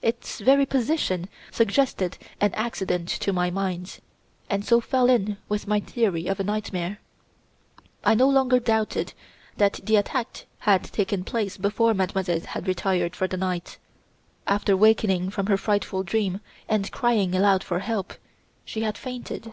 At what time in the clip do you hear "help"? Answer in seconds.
17.80-18.14